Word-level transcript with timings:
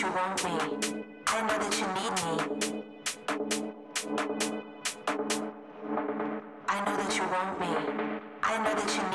that 0.00 0.06
you 0.06 0.14
want 0.16 0.44
me. 0.44 0.56
I 1.26 1.42
know 1.42 1.58
that 1.58 1.78
you 1.78 1.86
need 1.98 2.14
me. 2.24 2.36
I 6.68 6.84
know 6.84 6.96
that 6.96 7.16
you 7.16 7.22
want 7.24 7.60
me. 7.60 7.66
I 8.42 8.56
know 8.64 8.74
that 8.74 8.96
you 8.96 9.09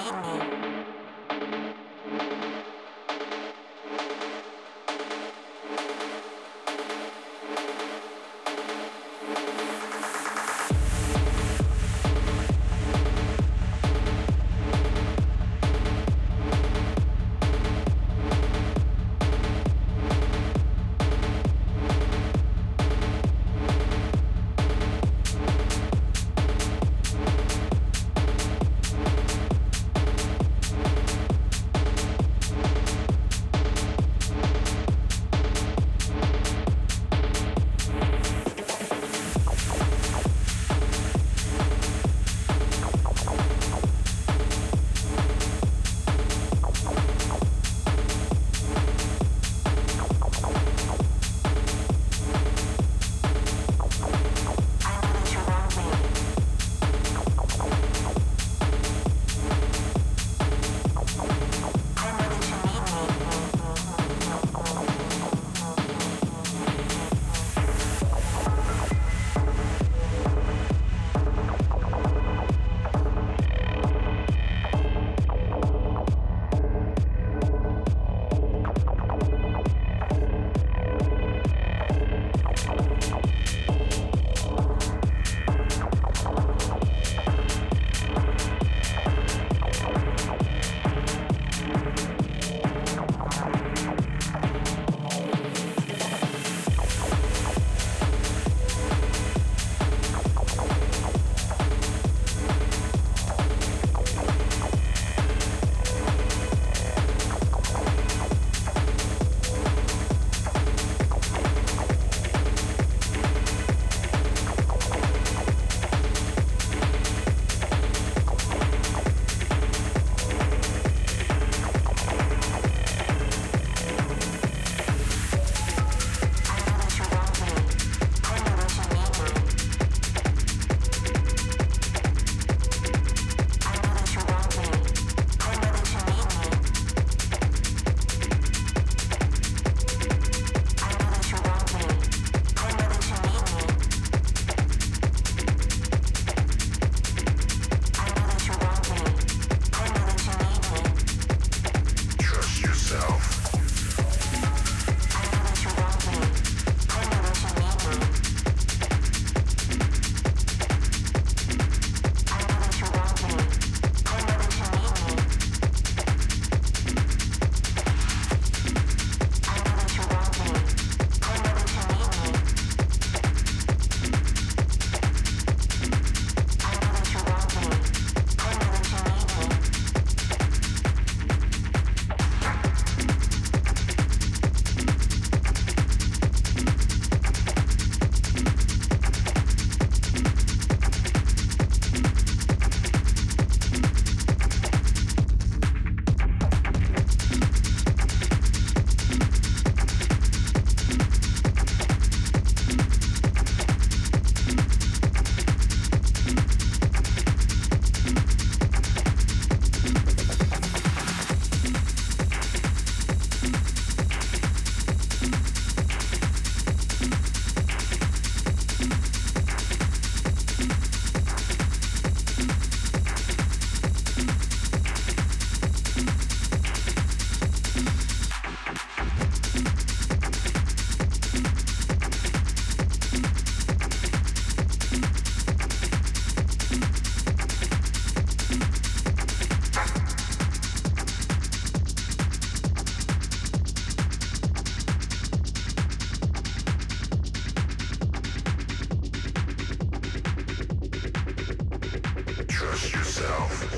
yourself. 253.18 253.75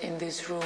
In 0.00 0.18
this 0.18 0.48
room 0.50 0.62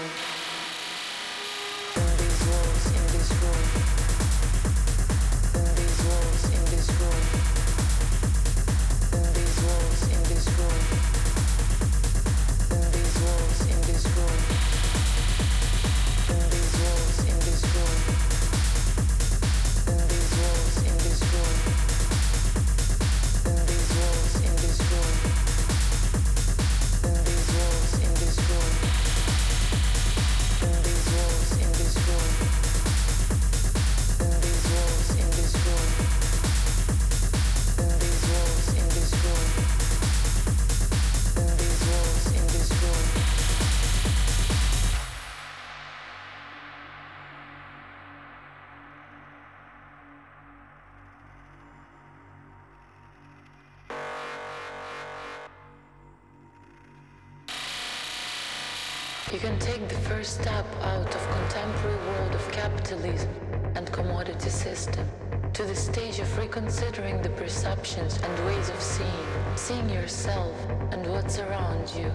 take 59.61 59.86
the 59.88 59.94
first 60.08 60.40
step 60.40 60.64
out 60.80 61.14
of 61.14 61.30
contemporary 61.30 61.96
world 62.06 62.34
of 62.34 62.50
capitalism 62.50 63.28
and 63.76 63.92
commodity 63.92 64.48
system 64.48 65.06
to 65.52 65.64
the 65.64 65.74
stage 65.74 66.18
of 66.18 66.38
reconsidering 66.38 67.20
the 67.20 67.28
perceptions 67.30 68.18
and 68.22 68.46
ways 68.46 68.70
of 68.70 68.80
seeing, 68.80 69.26
seeing 69.56 69.88
yourself 69.90 70.54
and 70.92 71.06
what's 71.06 71.38
around 71.38 71.92
you. 71.94 72.11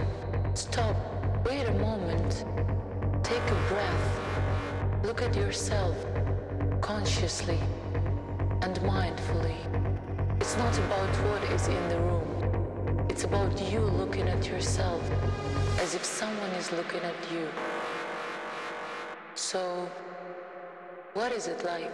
Stop, 0.55 0.95
wait 1.45 1.67
a 1.67 1.73
moment, 1.73 2.45
take 3.23 3.47
a 3.51 3.59
breath, 3.69 5.03
look 5.03 5.21
at 5.21 5.35
yourself 5.35 5.95
consciously 6.81 7.59
and 8.63 8.75
mindfully. 8.79 9.57
It's 10.41 10.57
not 10.57 10.75
about 10.79 11.09
what 11.27 11.43
is 11.51 11.67
in 11.67 11.89
the 11.89 11.99
room, 11.99 12.54
it's 13.15 13.23
about 13.23 13.57
you 13.71 13.79
looking 13.79 14.27
at 14.27 14.45
yourself 14.45 15.01
as 15.79 15.95
if 15.95 16.03
someone 16.03 16.49
is 16.59 16.69
looking 16.73 16.99
at 16.99 17.15
you. 17.31 17.47
So, 19.35 19.89
what 21.13 21.31
is 21.31 21.47
it 21.47 21.63
like? 21.63 21.93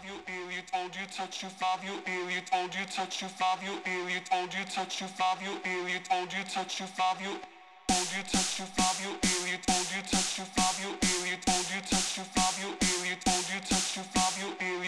five 0.00 0.08
you 0.08 0.34
ill 0.34 0.50
you 0.50 0.62
told 0.72 0.96
you 0.96 1.06
touch 1.14 1.42
you 1.42 1.48
five 1.48 1.84
you 1.84 1.92
ill 2.06 2.30
you 2.30 2.40
told 2.40 2.74
you 2.74 2.84
touch 2.86 3.22
you 3.22 3.28
five 3.28 3.62
you 3.62 3.72
ill 3.86 4.08
you 4.08 4.20
told 4.20 4.52
you 4.54 4.64
touch 4.64 5.00
you 5.00 5.06
five 5.06 5.42
you 5.42 5.52
ill 5.64 5.88
you 5.88 5.98
told 6.00 6.32
you 6.32 6.44
touch 6.44 6.80
you 6.80 6.86
five 6.86 7.20
you. 7.20 7.36
Told 7.88 8.08
you 8.16 8.22
touch 8.22 8.60
you 8.60 8.66
five 8.76 9.00
you 9.04 9.12
ill 9.12 9.46
you 9.46 9.58
told 9.66 9.88
you 9.92 10.02
touch 10.02 10.38
you 10.38 10.44
five 10.56 10.78
you 10.80 10.90
ill 10.90 11.26
you 11.26 11.36
told 11.44 11.66
you 11.74 11.80
touch 11.80 12.18
you 12.18 12.24
five 12.24 12.56
you 12.62 12.70
ill 12.80 13.04
you 13.04 13.16
told 13.24 13.46
you 13.52 13.60
touch 13.60 13.96
you 13.96 14.02
five 14.14 14.36
you 14.40 14.48
ill 14.68 14.79